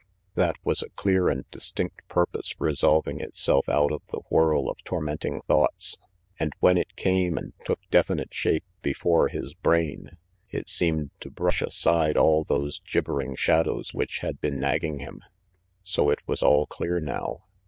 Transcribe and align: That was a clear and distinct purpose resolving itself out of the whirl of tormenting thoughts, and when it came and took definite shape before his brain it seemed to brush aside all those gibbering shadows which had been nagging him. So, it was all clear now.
That 0.33 0.55
was 0.63 0.81
a 0.81 0.89
clear 0.89 1.29
and 1.29 1.47
distinct 1.51 2.07
purpose 2.07 2.59
resolving 2.59 3.19
itself 3.19 3.69
out 3.69 3.91
of 3.91 4.01
the 4.09 4.21
whirl 4.31 4.67
of 4.67 4.83
tormenting 4.83 5.41
thoughts, 5.43 5.95
and 6.39 6.53
when 6.59 6.75
it 6.79 6.95
came 6.95 7.37
and 7.37 7.53
took 7.65 7.79
definite 7.91 8.33
shape 8.33 8.63
before 8.81 9.27
his 9.27 9.53
brain 9.53 10.17
it 10.49 10.67
seemed 10.67 11.11
to 11.19 11.29
brush 11.29 11.61
aside 11.61 12.17
all 12.17 12.43
those 12.43 12.79
gibbering 12.79 13.35
shadows 13.35 13.93
which 13.93 14.21
had 14.21 14.41
been 14.41 14.59
nagging 14.59 14.97
him. 14.97 15.21
So, 15.83 16.09
it 16.09 16.27
was 16.27 16.41
all 16.41 16.65
clear 16.65 16.99
now. 16.99 17.43